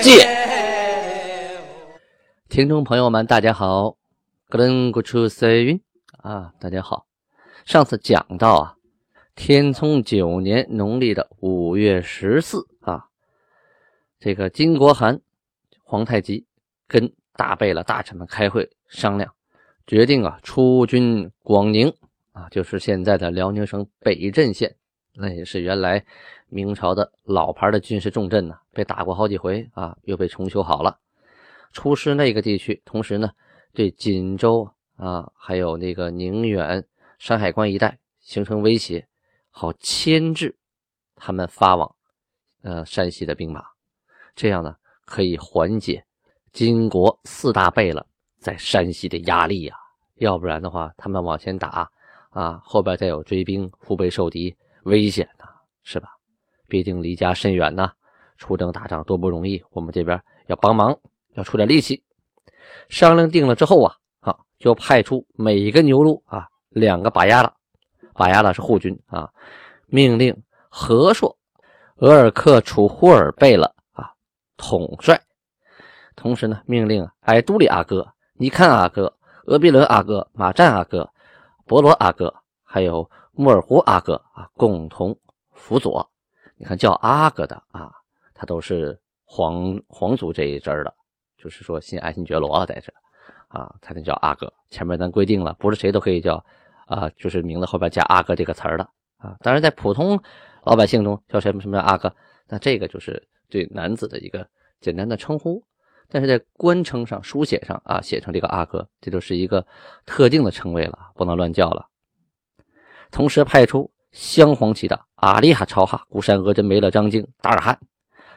[0.00, 0.26] 鉴》。
[2.48, 3.96] 听众朋友们，大家好，
[4.48, 5.80] 格伦古出塞云
[6.18, 7.06] 啊，大家好。
[7.64, 8.76] 上次讲到啊，
[9.34, 13.06] 天聪九年农历的五月十四啊，
[14.18, 15.20] 这个金国汗
[15.82, 16.46] 皇太极
[16.86, 19.34] 跟大贝勒大臣们开会商量，
[19.86, 21.92] 决定啊出军广宁。
[22.32, 24.74] 啊，就是现在的辽宁省北镇县，
[25.14, 26.04] 那也是原来
[26.48, 30.98] 明朝的老牌的军事重镇呢，被打过好几回啊，又被重修好了。
[31.72, 33.30] 出师那个地区，同时呢，
[33.72, 36.84] 对锦州啊，还有那个宁远、
[37.18, 39.06] 山海关一带形成威胁，
[39.50, 40.56] 好牵制
[41.16, 41.94] 他们发往
[42.62, 43.62] 呃山西的兵马，
[44.34, 46.04] 这样呢，可以缓解
[46.52, 48.06] 金国四大贝勒
[48.38, 49.74] 在山西的压力呀。
[50.16, 51.90] 要不然的话，他们往前打。
[52.30, 55.46] 啊，后边再有追兵，腹背受敌，危险呐，
[55.82, 56.08] 是吧？
[56.68, 57.92] 毕竟离家甚远呐，
[58.38, 59.62] 出征打仗多不容易。
[59.70, 60.98] 我们这边要帮忙，
[61.34, 62.02] 要出点力气。
[62.88, 67.54] 商量定了之后啊，啊，就派出每一个牛录啊两个把押了，
[68.14, 69.30] 把押的是护军啊，
[69.86, 71.36] 命令和硕、
[71.96, 74.12] 额尔克楚呼尔贝勒啊
[74.56, 75.20] 统帅，
[76.16, 81.08] 同时呢，命令艾都里阿哥、尼堪阿哥、俄比伦阿哥、马占阿哥。
[81.64, 85.18] 博罗阿哥还有木尔胡阿哥啊，共同
[85.52, 86.06] 辅佐。
[86.56, 87.90] 你看叫阿哥的啊，
[88.34, 90.94] 他都是皇皇族这一支的，
[91.38, 92.92] 就是说信爱新觉罗在这
[93.48, 94.52] 啊，才能叫阿哥。
[94.68, 96.44] 前面咱规定了，不是谁都可以叫
[96.86, 98.86] 啊，就是名字后边加阿哥这个词儿的
[99.16, 99.36] 啊。
[99.40, 100.22] 当然，在普通
[100.64, 102.14] 老百姓中叫什么什么阿哥，
[102.48, 104.46] 那这个就是对男子的一个
[104.80, 105.64] 简单的称呼。
[106.08, 109.66] 但是在官称上书写上啊，写成这个阿哥，这就是一个
[110.04, 111.88] 特定的称谓了，不能乱叫了。
[113.12, 117.78] 同时派出镶黄旗的阿里哈超哈、固山额真梅勒张京达尔汗。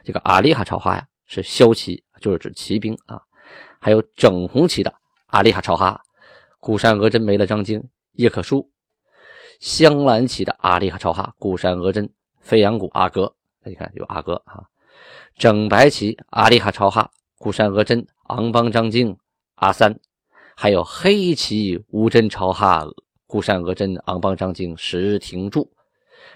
[0.03, 3.19] 这个阿里哈超哈呀，是骁骑，就是指骑兵啊。
[3.79, 4.93] 还有整红旗的
[5.27, 5.99] 阿里哈超哈、
[6.59, 8.69] 固山额真梅勒张京叶克舒。
[9.59, 12.09] 镶蓝旗的阿里哈超哈、固山额真
[12.41, 13.33] 飞扬谷阿哥。
[13.63, 14.63] 你看有阿哥啊。
[15.37, 17.09] 整白旗阿里哈超哈。
[17.37, 19.17] 固山额真昂邦张京
[19.55, 19.99] 阿三，
[20.55, 22.85] 还有黑旗乌真朝哈
[23.27, 25.71] 固山额真昂邦张京石廷柱。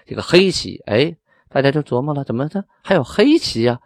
[0.06, 1.16] 这个黑旗，哎，
[1.48, 3.80] 大家就琢磨了，怎么这还有黑旗呀？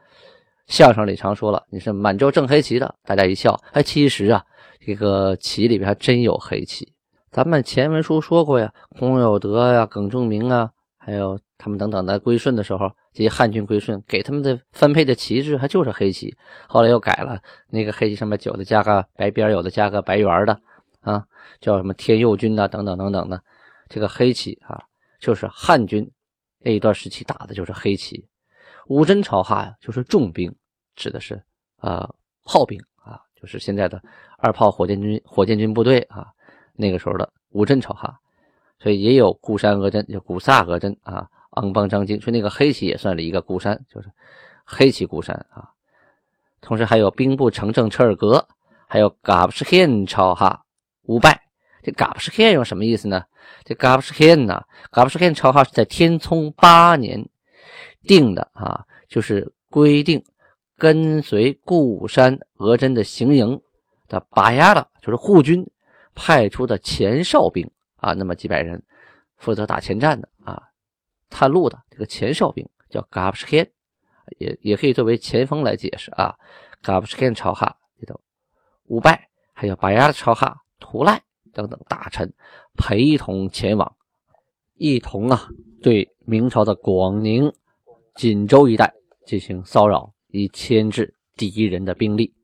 [0.66, 3.60] 相声里常说了，你是满洲正黑旗的，大家一笑。
[3.72, 4.44] 哎，其实啊，
[4.80, 6.92] 这个旗里边还真有黑旗。
[7.30, 12.90] 咱们前文书说过呀，孔有德呀、耿仲明啊，还有他们等等的归顺的时候。
[13.12, 16.34] 这些汉军归顺给他们的分配的旗帜还就是黑旗，
[16.66, 17.38] 后来又改了，
[17.68, 20.60] 那个黑旗上面有的加个白边，有的加个白圆的
[21.04, 21.24] 啊，
[21.60, 23.40] 叫什么天佑军呐，等等等等的。
[23.88, 24.82] 这个黑旗啊，
[25.20, 26.10] 就是汉军
[26.58, 28.26] 那一段时期打的就是黑旗。
[28.88, 30.52] 五真朝哈呀，就是重兵，
[30.96, 31.40] 指的是
[31.78, 32.12] 啊
[32.44, 34.02] 炮兵啊，就是现在的
[34.38, 36.26] 二炮火箭军火箭军部队啊，
[36.72, 38.18] 那个时候的五真朝哈，
[38.80, 41.28] 所以也有固山额真，叫古萨额真啊。
[41.56, 44.10] 昂邦张京，所以那个黑旗也算是一个固山，就是
[44.64, 45.70] 黑旗固山啊。
[46.60, 48.44] 同时还有兵部丞相车尔格，
[48.88, 50.63] 还有嘎布什罕朝哈
[51.04, 51.40] 五拜。
[51.82, 53.24] 这嘎布什罕有什么意思呢？
[53.64, 57.28] 这嘎布什罕呢，嘎布什罕朝哈是在天聪八年
[58.02, 60.24] 定的啊，就是规定
[60.78, 63.60] 跟随固山额真的行营
[64.08, 65.70] 的拔牙的，就是护军
[66.14, 68.82] 派出的前哨兵啊，那么几百人
[69.36, 70.62] 负责打前站的啊。
[71.28, 73.68] 探路的这个前哨兵叫 Gabshken，
[74.38, 76.34] 也也可以作为前锋来解释啊。
[76.82, 78.18] Gabshken 朝哈这个
[78.84, 81.22] 五拜，还有拔牙的朝哈图赖
[81.54, 82.30] 等等大臣
[82.76, 83.96] 陪同前往，
[84.74, 85.48] 一同啊
[85.82, 87.50] 对明朝的广宁、
[88.14, 88.92] 锦州一带
[89.24, 92.34] 进行骚扰，以牵制敌人的兵力。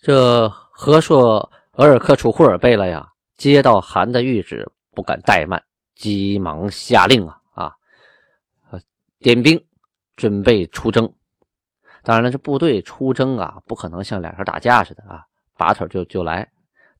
[0.00, 5.62] 这和硕额尔克楚呼尔贝勒呀，接到韩的谕旨，不敢怠慢，
[5.94, 7.74] 急忙下令啊啊。
[9.18, 9.62] 点兵，
[10.16, 11.12] 准备出征。
[12.02, 15.26] 当然了，这部队出征啊，不可能像俩人打架似的啊，
[15.58, 16.48] 拔腿就就来，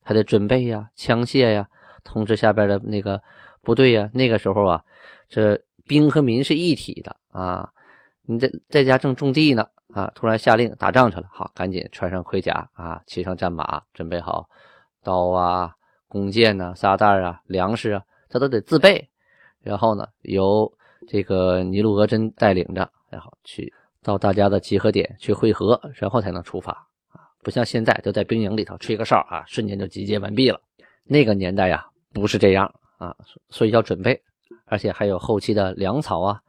[0.09, 1.69] 还得准备呀，枪械呀，
[2.03, 3.23] 通知下边的那个
[3.61, 4.09] 部队呀。
[4.15, 4.83] 那个时候啊，
[5.29, 7.71] 这兵和民是一体的啊。
[8.23, 14.49] 你在在家正种地呢，啊，突然下令打仗去了，好，赶紧穿上盔甲啊，骑上战马，准备好
[15.03, 15.75] 刀啊、
[16.09, 19.11] 弓箭呐、沙袋啊、粮食啊，这都得自备。
[19.61, 20.73] 然后呢，由
[21.07, 23.71] 这个尼禄额真带领着，然后去
[24.03, 26.88] 到大家的集合点去汇合，然后才能出发。
[27.43, 30.61] 不像现在，就在兵营里头吹个哨啊，瞬间就集结完毕了。
[31.05, 33.17] 那个年代呀，不是这样啊，
[33.51, 34.23] 所以要准备，
[34.65, 36.41] 而且还有后期的粮草啊、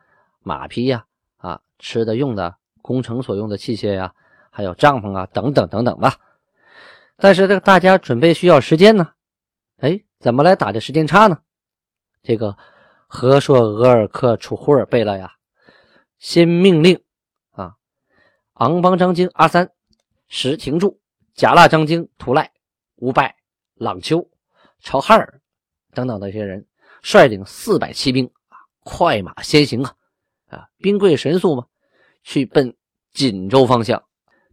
[0.41, 1.05] 马匹呀、
[1.37, 2.55] 啊吃的用的。
[2.81, 4.15] 工程所用的器械呀，
[4.49, 6.15] 还有帐篷啊，等等等等吧。
[7.17, 9.11] 但是这个大家准备需要时间呢，
[9.79, 11.39] 哎，怎么来打这时间差呢？
[12.23, 12.57] 这个
[13.05, 15.33] 和硕额尔克楚呼尔贝勒呀，
[16.17, 17.03] 先命令
[17.51, 17.75] 啊，
[18.53, 19.69] 昂邦张京阿三、
[20.29, 21.01] 石廷柱、
[21.33, 22.51] 贾腊张京图赖、
[22.95, 23.35] 吴拜、
[23.73, 24.25] 朗丘、
[24.79, 25.41] 朝哈尔
[25.93, 26.65] 等等的一些人，
[27.01, 29.95] 率领四百骑兵啊，快马先行啊，
[30.47, 31.65] 啊，兵贵神速嘛。
[32.21, 32.75] 去奔
[33.13, 34.03] 锦州方向，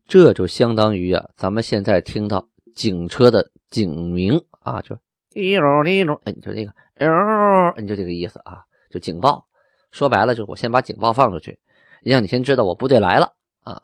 [0.07, 4.97] 这就相当于啊，咱们现在听到警车的警鸣啊，就
[5.35, 6.73] 一溜一溜，哎，你就这个，
[7.05, 9.47] 哦，你就这个意思啊，就警报。
[9.91, 11.59] 说白了，就是我先把警报放出去，
[12.03, 13.83] 让你先知道我部队来了啊，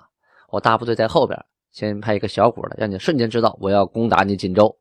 [0.49, 4.79] 我大部队在后边，先派一个小股的，让你瞬间知道我要攻打你锦州，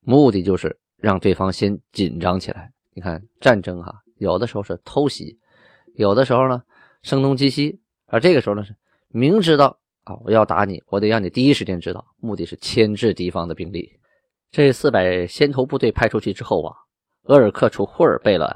[0.00, 2.70] 目的就是让对方先紧张起来。
[2.92, 5.38] 你看战争哈，有的时候是偷袭，
[5.94, 6.62] 有的时候呢，
[7.02, 7.80] 声东击西。
[8.06, 8.74] 而这个时候呢，是
[9.08, 13.90] 明知道啊，我要打你，我得让你第一时间知道，目的是牵制敌方的兵力。
[14.50, 16.74] 这四百先头部队派出去之后啊，
[17.24, 18.50] 额尔克楚霍尔贝勒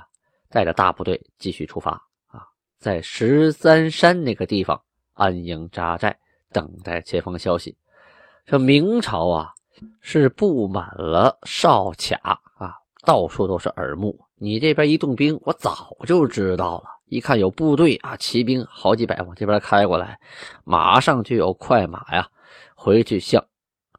[0.48, 1.92] 带着大部队继续出发
[2.26, 2.42] 啊，
[2.78, 4.82] 在十三山那个地方
[5.12, 6.18] 安营扎寨，
[6.52, 7.76] 等待前方消息。
[8.44, 9.54] 这明朝啊，
[10.00, 14.18] 是布满了哨卡啊，到处都是耳目。
[14.36, 16.84] 你这边一动兵，我早就知道了。
[17.06, 20.18] 一看有部队啊，骑兵好几百往这边开过来，
[20.64, 22.28] 马上就有快马呀，
[22.74, 23.44] 回去向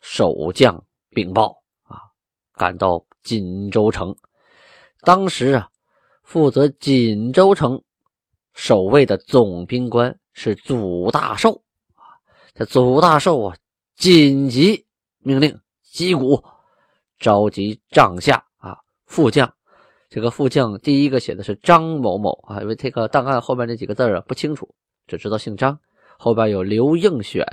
[0.01, 2.01] 守将禀报啊，
[2.53, 4.15] 赶到锦州城。
[5.01, 5.69] 当时啊，
[6.23, 7.81] 负责锦州城
[8.53, 11.61] 守卫的总兵官是祖大寿。
[12.55, 13.57] 这祖大寿啊，
[13.95, 14.85] 紧急
[15.17, 16.43] 命令击鼓，
[17.17, 18.77] 召集帐下啊
[19.07, 19.51] 副将。
[20.07, 24.69] 这个副将第一个写的是张某某啊，因为这个档案后面那几个字啊不清楚，
[25.07, 25.79] 只知道姓张。
[26.19, 27.43] 后边有刘应选，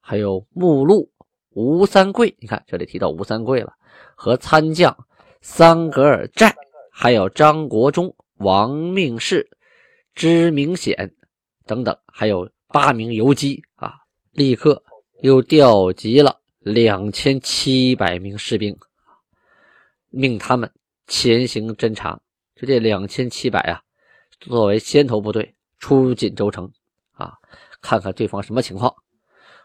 [0.00, 1.10] 还有目录
[1.50, 2.36] 吴三桂。
[2.38, 3.72] 你看这里提到吴三桂了，
[4.14, 4.96] 和参将
[5.40, 6.54] 桑格尔寨，
[6.92, 9.50] 还有张国忠、王命世、
[10.14, 11.12] 知明显
[11.66, 13.96] 等等，还有八名游击啊，
[14.34, 14.82] 立刻
[15.22, 18.76] 又调集了两千七百名士兵，
[20.10, 20.68] 命他们。
[21.06, 22.18] 前行侦查，
[22.56, 23.82] 就这两千七百啊，
[24.40, 26.68] 作为先头部队出锦州城
[27.12, 27.34] 啊，
[27.80, 28.92] 看看对方什么情况。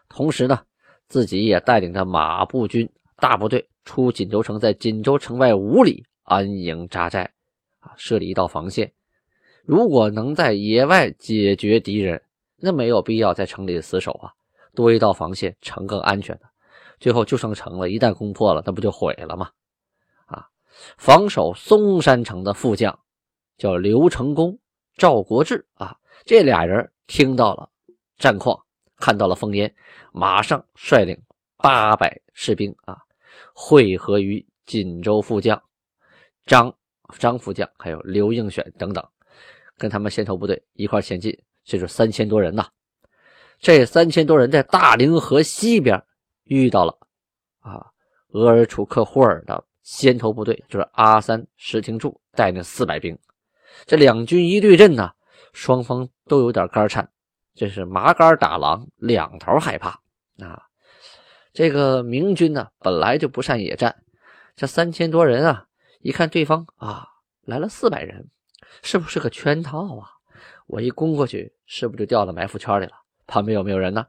[0.08, 0.60] 同时呢，
[1.08, 7.32] 自己也带领着马步军大部队出锦州城，在锦州城外五里安营扎寨
[7.80, 8.92] 啊，设立一道防线。
[9.64, 12.22] 如果能在野外解决敌人，
[12.56, 14.30] 那没有必要在城里死守啊，
[14.74, 16.48] 多一道防线，城更安全的。
[16.98, 19.50] 最后就剩城了，一旦攻破了，那不就毁了吗？
[20.26, 20.46] 啊
[20.96, 22.98] 防守嵩山城的副将
[23.56, 24.58] 叫刘成功、
[24.96, 27.68] 赵国志啊，这俩人听到了
[28.16, 28.58] 战况，
[28.96, 29.74] 看到了烽烟，
[30.12, 31.20] 马上率领
[31.56, 32.98] 八百士兵啊，
[33.54, 35.60] 汇合于锦州副将
[36.46, 36.74] 张
[37.18, 39.06] 张副将，还有刘应选等等，
[39.76, 42.66] 跟他们先头部队一块前进，这是三千多人呐。
[43.60, 46.02] 这三千多人在大凌河西边
[46.44, 46.98] 遇到了
[47.60, 47.86] 啊，
[48.30, 49.64] 额尔楚克霍尔的。
[49.82, 53.18] 先头部队就是阿三石廷柱带领四百兵，
[53.86, 55.10] 这两军一对阵呢，
[55.52, 57.10] 双方都有点肝颤，
[57.54, 59.98] 这是麻杆打狼，两头害怕
[60.38, 60.62] 啊！
[61.52, 64.04] 这个明军呢，本来就不善野战，
[64.54, 65.66] 这三千多人啊，
[66.00, 67.08] 一看对方啊
[67.40, 68.28] 来了四百人，
[68.82, 70.06] 是不是个圈套啊？
[70.68, 72.92] 我一攻过去，是不是就掉到埋伏圈里了？
[73.30, 74.04] 旁边有没有人呢？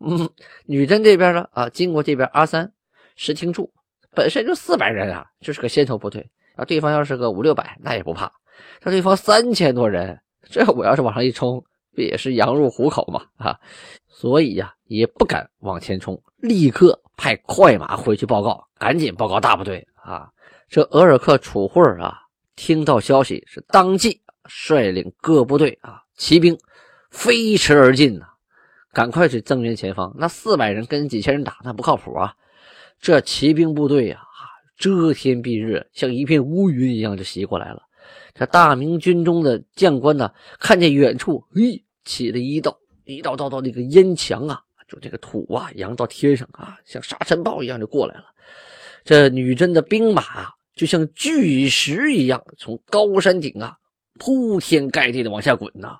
[0.00, 0.28] 嗯，
[0.66, 2.72] 女真这边呢啊，经过这边阿三
[3.14, 3.72] 石廷柱。
[4.12, 6.28] 本身就四百人啊，就是个先头部队。
[6.56, 8.30] 啊对方要是个五六百，那也不怕。
[8.80, 13.24] 他对方三千多人，这我要是往上一冲，不也是羊入虎口吗？
[13.36, 13.58] 啊，
[14.08, 20.28] 所以呀，也不敢往前冲，立刻派快马回去报告，赶紧报告大部队啊。
[20.68, 22.18] 这额尔克楚会啊，
[22.56, 26.58] 听到消息是当即率领各部队啊，骑兵
[27.10, 28.26] 飞驰而进呐，
[28.92, 30.14] 赶快去增援前方。
[30.18, 32.34] 那四百人跟几千人打，那不靠谱啊。
[33.00, 34.20] 这骑兵部队呀，
[34.76, 37.82] 遮天蔽日，像一片乌云一样就袭过来了。
[38.34, 48.24] 这大明军中的将官呢，看见远处，嘿，起了一道一道道道那个烟墙啊，就这个土啊扬到天上啊，像沙尘暴一样就过来了。
[49.02, 53.76] 这女真的兵马啊，就像巨石一样，从高山顶啊
[54.18, 55.98] 铺天盖地的往下滚呐，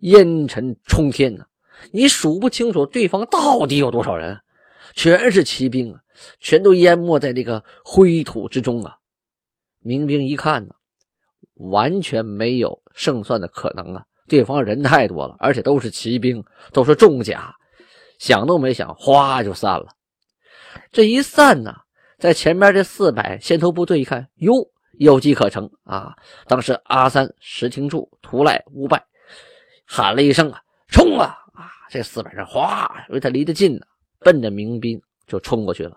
[0.00, 1.44] 烟尘冲天呐，
[1.92, 4.38] 你数不清楚对方到底有多少人，
[4.94, 6.00] 全是骑兵啊，
[6.38, 8.96] 全都淹没在这个灰土之中啊。
[9.80, 10.74] 民兵一看呢，
[11.54, 14.04] 完全没有胜算的可能啊！
[14.28, 17.54] 对方人太多了，而且都是骑兵，都是重甲，
[18.18, 19.86] 想都没想，哗就散了。
[20.92, 21.74] 这一散呢，
[22.18, 24.54] 在前面这四百先头部队一看，哟，
[24.98, 26.14] 有机可乘啊！
[26.46, 29.04] 当时阿三、石廷柱、图赖、乌拜
[29.92, 31.36] 喊了一声啊，冲啊！
[31.52, 33.80] 啊，这四百人哗，因为他离得近呢，
[34.20, 35.96] 奔着民兵就冲过去了。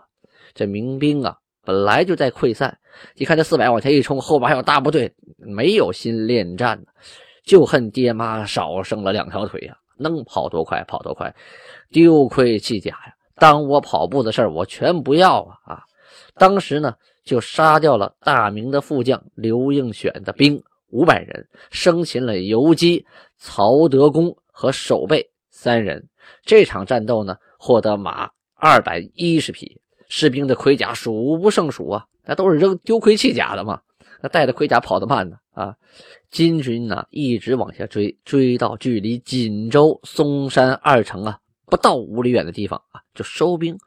[0.56, 1.38] 这民兵啊。
[1.66, 2.78] 本来就在溃散，
[3.16, 6.88] 一看这四百往前一冲，后边还有大部队，没有心恋战呢，
[7.46, 11.34] 就恨爹妈少生了两条腿呀，能跑多快跑多快，
[11.90, 13.14] 丢盔弃甲呀！
[13.36, 15.76] 当我跑步的事儿，我全不要啊！
[15.76, 15.84] 啊，
[16.36, 23.06] 当时呢，就杀掉了大明的副将刘应选的兵五百人，生擒了游击
[23.44, 26.08] 曹德公和守备三人。
[26.46, 29.82] 这场战斗呢，获得马二百一十匹。
[30.08, 33.82] 士兵的盔甲数不胜数啊，那都是扔丢盔弃甲的嘛。
[34.22, 35.76] 那带着盔甲跑得慢呢啊。
[36.32, 43.78] 金军呢一直往下追，追到距离锦州松山二城啊不到五里远的地方啊，就收兵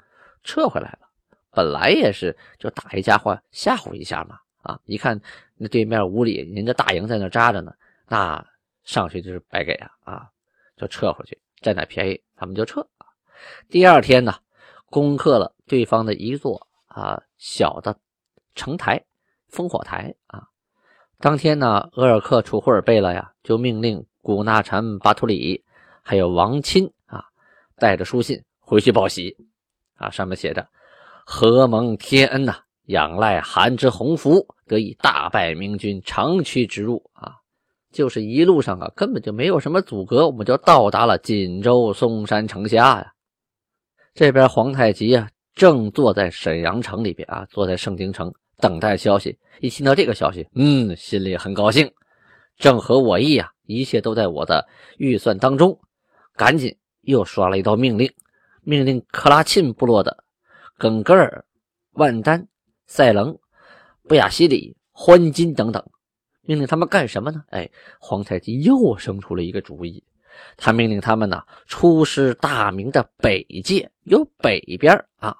[0.44, 1.08] 撤回来了。
[1.52, 4.78] 本来也是就打一家伙吓唬一下嘛啊。
[4.84, 5.18] 一看
[5.56, 7.72] 那对面五里人家大营在那扎着呢，
[8.06, 8.44] 那
[8.86, 10.26] 上去就是白给啊啊，
[10.78, 12.88] 就撤回去占点便宜，他们就撤。
[13.68, 14.34] 第二天呢。
[14.88, 17.98] 攻克了对方的一座啊小的
[18.54, 19.04] 城台
[19.50, 20.46] 烽火台啊。
[21.18, 25.64] 当天呢，额尔克楚忽尔贝勒呀，就命令古纳禅巴图里
[26.02, 27.24] 还有王钦啊，
[27.76, 29.36] 带着书信回去报喜
[29.96, 30.08] 啊。
[30.08, 30.66] 上面写着
[31.26, 37.34] ：“何蒙天恩呐，仰赖韩之鸿福，得以大败明军，长驱直入啊。”
[37.96, 43.10] 就是一路上啊，根本就没有什么阻隔，我们就到达了锦州松山城下呀。
[44.12, 49.38] 这边皇太极啊，正坐在沈阳城里边啊，坐在盛京城等待消息。
[49.60, 51.90] 一听到这个消息，嗯，心里很高兴，
[52.58, 55.78] 正合我意啊，一切都在我的预算当中。
[56.34, 58.12] 赶紧又刷了一道命令，
[58.62, 60.22] 命令克拉沁部落的
[60.76, 61.42] 耿格尔、
[61.92, 62.46] 万丹、
[62.84, 63.38] 赛棱、
[64.06, 65.82] 布亚西里、欢金等等，
[66.46, 67.44] 命令他们干什么呢？
[67.50, 70.02] 哎，皇太极又生出了一个主意。
[70.56, 75.34] 他命令他们呢，出师大明的北界，由北边啊，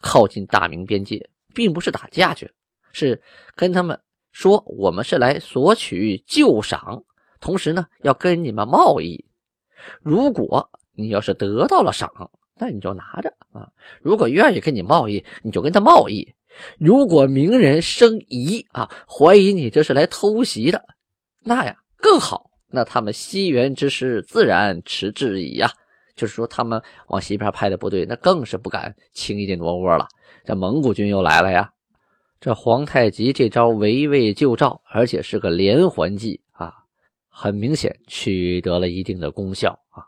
[0.00, 2.50] 靠近大明边界，并不是打架去，
[2.92, 3.20] 是
[3.54, 4.00] 跟他们
[4.32, 7.04] 说，我们是来索取旧赏，
[7.40, 9.22] 同时呢，要跟你们贸易。
[10.00, 13.68] 如果你要是得到了赏，那你就拿着啊；
[14.00, 16.34] 如果愿意跟你贸易，你就跟他贸易。
[16.78, 20.82] 如果明人生疑啊，怀疑你这是来偷袭的，
[21.44, 22.50] 那呀更好。
[22.70, 25.70] 那他们西援之师自然持质疑呀，
[26.14, 30.06] 就是说他们往西边派的部队，那更是不敢轻易的挪窝了。
[30.44, 31.70] 这蒙古军又来了呀，
[32.40, 36.74] 这皇太极这招围魏救赵，而且是个连环计啊，
[37.30, 40.04] 很明显取得了一定的功效啊。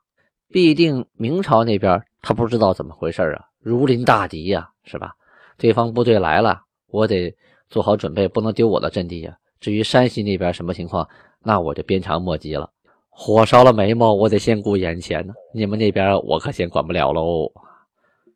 [0.49, 5.12] 必定明朝那边他不知道怎么回事啊，如临大敌呀，是吧？
[5.61, 7.37] 对方部队来了，我得
[7.69, 9.37] 做好准备，不能丢我的阵地呀。
[9.61, 11.07] 至于山西那边什么情况？
[11.43, 12.71] 那我就鞭长莫及了，
[13.11, 15.35] 火烧了眉毛，我得先顾眼前呢。
[15.52, 17.52] 你们那边我可先管不了喽。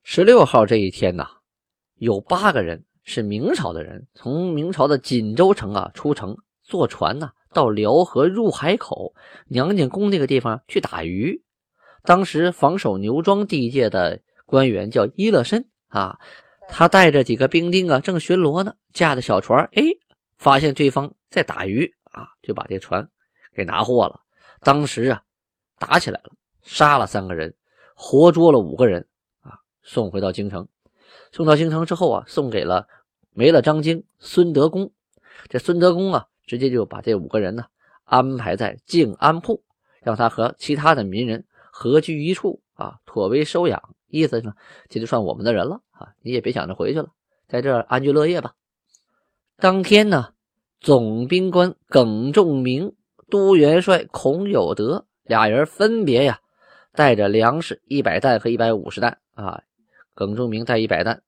[0.03, 1.27] 十六号这一天呐，
[1.97, 9.15] 有八个人是明朝的人，从明朝的锦州城啊出城，坐船呢到辽河入海口
[9.49, 11.43] 娘娘宫那个地方去打鱼。
[12.03, 16.19] 当时防守牛庄地界的官员叫伊勒申啊，
[16.69, 19.83] 他带着几个兵丁啊正巡逻呢，驾着小船，哎，
[20.39, 21.95] 发现对方在打鱼。
[22.15, 23.11] 啊，就把这船
[23.53, 24.21] 给拿货了。
[24.61, 25.21] 当时啊，
[25.81, 26.31] 打起来了，
[26.63, 27.53] 杀了三个人，
[27.97, 29.05] 活捉了五个人
[29.41, 30.69] 啊，送回到京城。
[31.33, 32.87] 送到京城之后啊，送给了
[33.33, 34.93] 没了张京孙德公。
[35.49, 37.65] 这孙德公啊，直接就把这五个人呢
[38.05, 39.65] 安排在静安铺，
[40.01, 43.97] 让他和其他的民人合居一处啊，妥为收养。
[44.07, 44.55] 意思呢，
[44.89, 47.09] 这就算我们的人了啊，你也别想着回去了，
[47.49, 48.53] 在这安居乐业吧。
[49.57, 50.29] 当天呢。
[50.81, 52.95] 总兵官耿仲明、
[53.31, 56.41] 都元帅孔有德俩人分别呀，
[56.93, 59.63] 带着粮食一百担和一百五十担啊。
[60.15, 61.23] 耿仲明带一百担，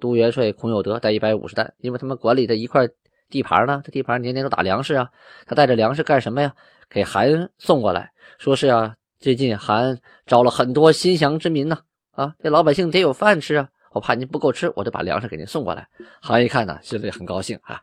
[0.00, 2.88] 都元帅孔有德带一百五十担，因为他们管理的一块
[3.30, 5.08] 地盘呢，这地盘年年都打粮食啊。
[5.46, 6.52] 他带着粮食干什么呀？
[6.90, 11.78] 给韩送过来，说是啊最近韩招了很多心降之民呢，
[12.18, 15.88] 啊这老百姓得有饭吃啊，我怕您不够吃，我就把粮食给您送过来。
[16.20, 17.80] 韩一看呢，心里很高兴啊，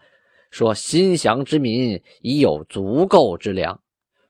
[0.51, 3.81] 说心降之民已有足够之粮，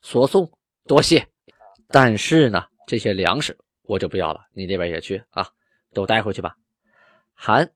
[0.03, 0.47] 所送
[0.85, 1.27] 多谢。
[1.88, 5.47] 但是呢，这些粮食我就不要了，你那边也去啊，
[5.91, 6.55] 都带回去吧。
[7.33, 7.71] 韩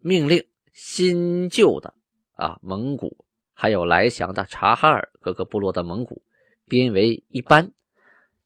[0.00, 1.94] 命令新旧的
[2.32, 6.20] 啊蒙古，还有来降的察哈尔各个部落的蒙古，
[6.66, 7.70] 编为一班。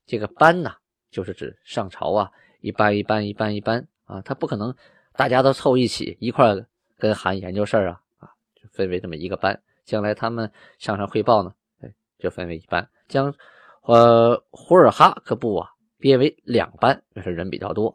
[0.04, 0.74] 这个班呢，
[1.10, 2.30] 就是指上朝啊，
[2.62, 4.74] 一班一班一班一班啊，他不可能
[5.14, 6.54] 大家都凑一起一块
[6.96, 9.60] 跟韩研究事儿啊啊，就分为这么一个班。
[9.84, 12.88] 将来他们向上汇报呢，哎，就分为一班。
[13.08, 13.34] 将
[13.82, 17.94] 呃胡尔哈克部啊编为两班，那是人比较多，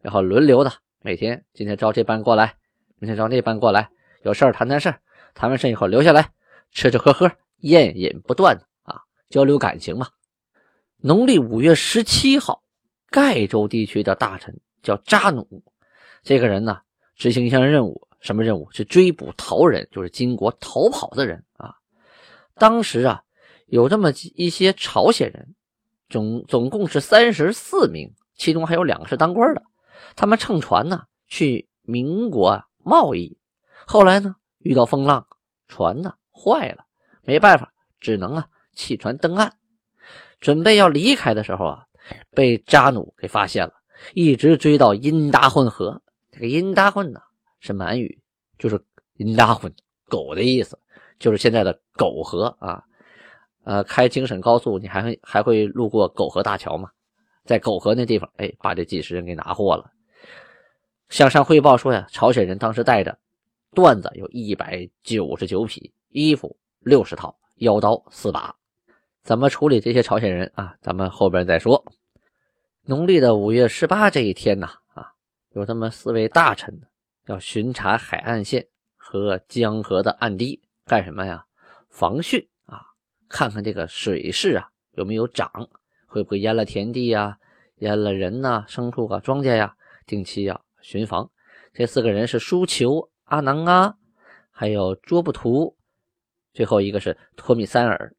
[0.00, 0.72] 然后轮流的。
[1.02, 2.56] 每天今天招这班过来，
[2.98, 3.90] 明天招那班过来，
[4.22, 5.00] 有事儿谈谈事儿，
[5.34, 6.32] 谈完事以后留下来
[6.72, 10.08] 吃吃喝喝，宴饮不断啊，交流感情嘛。
[10.96, 12.62] 农历五月十七号，
[13.10, 15.62] 盖州地区的大臣叫扎努，
[16.22, 16.80] 这个人呢
[17.16, 18.70] 执行一项任务，什么任务？
[18.70, 21.74] 是追捕逃人，就是金国逃跑的人啊。
[22.54, 23.22] 当时啊，
[23.66, 25.54] 有这么一些朝鲜人，
[26.08, 29.62] 总总共是三十四名，其中还有两个是当官的。
[30.14, 33.38] 他们乘船呢去民国贸易，
[33.86, 35.26] 后来呢遇到风浪，
[35.66, 36.84] 船呢坏了，
[37.22, 39.54] 没办法，只能啊弃船登岸。
[40.40, 41.86] 准备要离开的时候啊，
[42.30, 43.72] 被扎努给发现了，
[44.14, 46.00] 一直追到因达混河。
[46.30, 47.20] 这个因达混呢
[47.60, 48.20] 是满语，
[48.58, 48.80] 就是
[49.14, 49.72] 因达混
[50.08, 50.78] 狗的意思，
[51.18, 52.84] 就是现在的狗河啊。
[53.64, 56.90] 呃，开京沈高速，你还会还会路过狗河大桥吗？
[57.44, 59.90] 在狗河那地方，哎，把这几十人给拿获了。
[61.10, 63.18] 向上汇报说呀，朝鲜人当时带着
[63.72, 68.54] 缎子有一百九十九匹，衣服六十套，腰刀四把。
[69.22, 70.74] 怎么处理这些朝鲜人啊？
[70.80, 71.84] 咱们后边再说。
[72.88, 75.12] 农历的五月十八这一天呢，啊，
[75.50, 76.80] 有这么四位大臣
[77.26, 81.44] 要巡查海岸线和江河的岸堤，干什么呀？
[81.90, 82.80] 防汛啊，
[83.28, 85.68] 看看这个水势啊有没有涨，
[86.06, 87.36] 会不会淹了田地呀，
[87.80, 90.58] 淹了人呐、牲畜啊、庄稼呀，定期呀。
[90.80, 91.30] 巡防，
[91.74, 93.98] 这四个人是舒求、阿囊阿，
[94.50, 95.76] 还有卓布图，
[96.54, 98.16] 最后一个是托米三尔。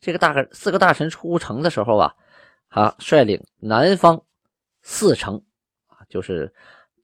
[0.00, 2.14] 这个大四个大臣出城的时候啊，
[2.72, 4.24] 啊，率领南方
[4.80, 5.36] 四城
[5.88, 6.52] 啊，就是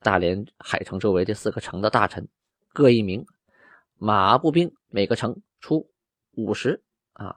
[0.00, 2.26] 大连海城周围这四个城的大臣
[2.72, 3.24] 各一名，
[3.96, 5.86] 马步兵每个城出
[6.32, 7.36] 五十啊，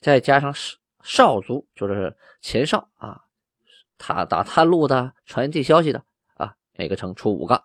[0.00, 3.24] 再加上少少卒，就是前哨啊，
[3.96, 6.04] 他打探路的、传递消息的
[6.34, 6.54] 啊。
[6.74, 7.64] 每个城出五个，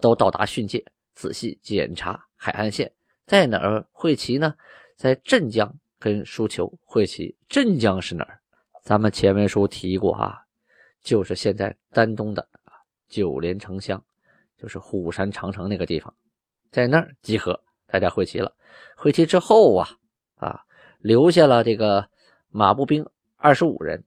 [0.00, 2.92] 都到达训诫，仔细检查海岸线，
[3.24, 4.54] 在哪儿会齐呢？
[4.96, 7.34] 在镇江跟输球会齐。
[7.48, 8.41] 镇江是哪儿？
[8.82, 10.42] 咱们前文书提过啊，
[11.00, 12.46] 就是现在丹东的
[13.08, 14.02] 九连城乡，
[14.58, 16.12] 就是虎山长城那个地方，
[16.70, 18.52] 在那儿集合，大家会齐了。
[18.96, 19.88] 会齐之后啊
[20.36, 20.60] 啊，
[20.98, 22.08] 留下了这个
[22.50, 24.02] 马步兵二十五人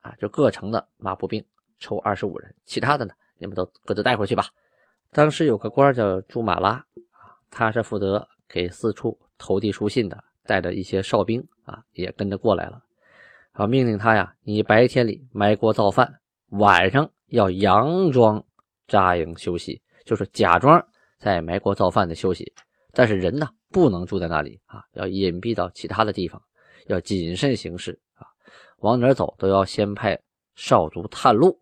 [0.00, 1.44] 啊，就各城的马步兵。
[1.80, 4.46] 抽二十五人，其他的呢，你们都各自带回去吧。
[5.12, 6.84] 当时有个官叫朱马拉，
[7.50, 12.82] 他是负责给四处投递书信的，带着一些哨兵啊，也跟着过来了。
[13.58, 18.44] 啊，命令他呀，你白天里埋锅造饭，晚上要佯装
[18.86, 20.80] 扎营休息，就是假装
[21.18, 22.52] 在埋锅造饭的休息。
[22.92, 26.40] 但是人呢，不能住在那里啊，要隐蔽到其他的地方，
[26.86, 28.28] 要谨慎行事啊，
[28.78, 30.16] 往哪走都要先派
[30.54, 31.58] 少卒探路。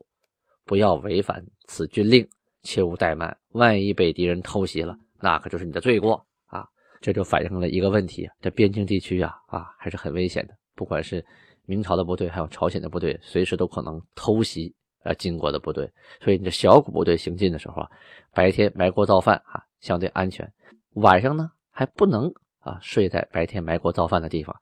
[0.67, 2.29] 不要违反此军令，
[2.63, 3.35] 切勿怠慢。
[3.53, 6.69] 万一被敌人偷袭了，那可就是你的罪过啊！
[7.01, 10.55] 这就反映了一个问题：这边境地区啊啊还是很危险的。
[10.75, 11.25] 不管是
[11.67, 15.93] 明朝的部队，还有朝鲜的部队，随时都可能偷袭啊金国的部队。
[16.21, 17.91] 所以你这小股部队行进的时候啊，
[18.33, 20.51] 白天埋锅造饭啊相对安全，
[20.95, 24.57] 晚上呢还不能啊睡在白天埋锅造饭的地方，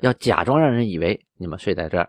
[0.00, 2.08] 要假装让人以为你们睡在这儿，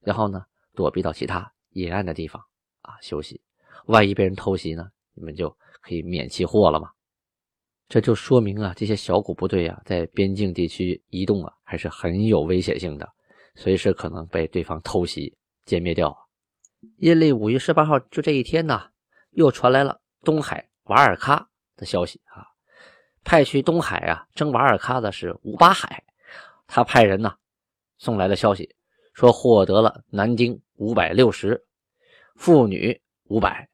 [0.00, 2.42] 然后呢躲避到其他阴暗的地方。
[2.82, 3.38] 啊，休息，
[3.86, 4.88] 万一被人偷袭呢？
[5.14, 6.88] 你们就可以免其祸了嘛。
[7.88, 13.06] 这就说明啊，这些小股部队啊，在边境地区移动啊，还是很有危险性的，
[13.62, 16.16] 随时可能被对方偷袭歼灭掉。
[16.96, 18.84] 阴历五月十八号，就这一天呢，
[19.32, 21.44] 又传来了东海瓦尔喀
[21.76, 22.46] 的消息啊。
[23.22, 26.02] 派去东海啊，征瓦尔喀的是五八海，
[26.66, 27.34] 他派人呢
[27.98, 28.74] 送来了消息，
[29.12, 31.62] 说获得了南京五百六十。
[32.36, 33.68] 妇女五百，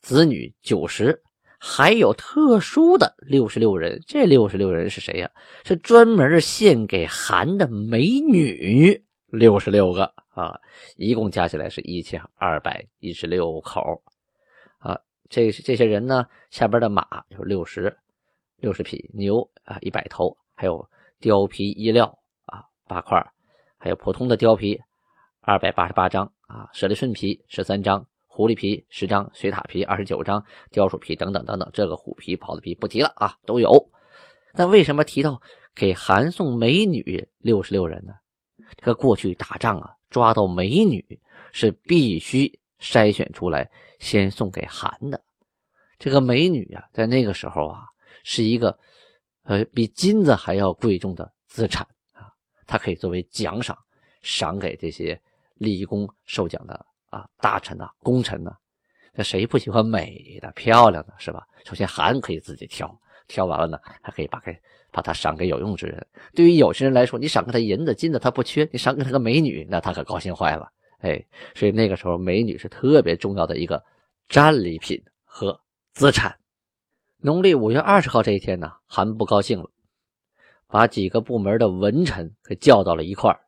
[0.00, 1.20] 子女九十，
[1.58, 4.00] 还有特殊的六十六人。
[4.06, 5.28] 这六十六人是谁呀？
[5.64, 9.03] 是专门献给韩的美女
[9.34, 10.58] 六十六个啊，
[10.96, 14.02] 一共加起来是一千二百一十六口
[14.78, 14.98] 啊。
[15.28, 17.96] 这这些人呢，下边的马有六十
[18.56, 20.88] 六十匹，牛啊一百头，还有
[21.20, 22.06] 貂皮衣料
[22.44, 23.24] 啊八块，
[23.76, 24.80] 还有普通的貂皮
[25.40, 33.90] 二百八十八张啊，舍利顺皮十三张，狐狸皮十张，水獭皮二十九张，貂鼠皮等等等等，这个虎皮、狍子皮不提了啊，都有。
[34.52, 35.40] 那为什么提到
[35.74, 38.14] 给韩宋美女六十六人呢？
[38.76, 41.04] 这个过去打仗啊，抓到美女
[41.52, 42.50] 是必须
[42.80, 45.22] 筛选出来，先送给韩的。
[45.98, 47.84] 这个美女啊，在那个时候啊，
[48.24, 48.78] 是一个
[49.44, 52.32] 呃比金子还要贵重的资产啊，
[52.66, 53.76] 它可以作为奖赏，
[54.22, 55.20] 赏给这些
[55.54, 58.54] 立功受奖的啊大臣呐、功臣呐。
[59.12, 61.46] 那谁不喜欢美的、漂亮的，是吧？
[61.64, 63.00] 首先韩可以自己挑。
[63.26, 64.52] 挑完了呢，还可以把给
[64.94, 66.06] 把它赏给有用之人。
[66.34, 70.70] 对于有些人来说，你赏给他银子、金子他不缺，你赏给他个美女，那他可高兴坏了。
[71.00, 73.82] 哎，所以那个时候美女是特别重要的一个
[74.28, 75.60] 战利品和
[75.94, 76.38] 资产。
[77.18, 79.68] 农历五月二十号这一天呢，韩不高兴了，
[80.68, 83.40] 把几个部门的文臣给叫到了一块儿，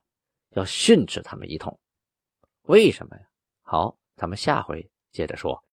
[0.54, 1.78] 要训斥他们一通。
[2.62, 3.22] 为什么呀？
[3.62, 5.62] 好，咱们下回接着说。